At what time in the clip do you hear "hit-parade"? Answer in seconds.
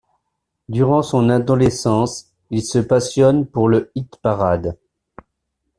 3.93-4.75